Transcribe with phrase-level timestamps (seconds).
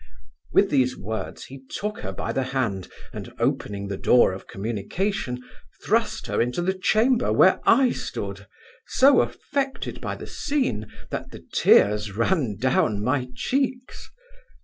[0.51, 5.39] With these words, he took her by the hand, and, opening the door of communication,
[5.85, 8.47] thrust her into the chamber where I stood,
[8.87, 14.09] so affected by the scene, that the tears ran down my cheeks.